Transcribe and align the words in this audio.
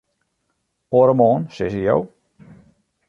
Oaremoarn, 0.97 1.45
sizze 1.57 1.83
jo? 1.87 1.95